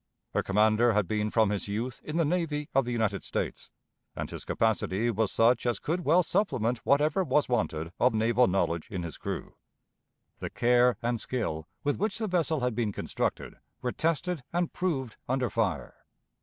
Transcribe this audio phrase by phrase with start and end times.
[0.33, 3.69] Her commander had been from his youth in the navy of the United States,
[4.15, 8.89] and his capacity was such as could well supplement whatever was wanted of naval knowledge
[8.89, 9.53] in his crew.
[10.39, 15.17] The care and skill with which the vessel had been constructed were tested and proved
[15.29, 15.93] under fire.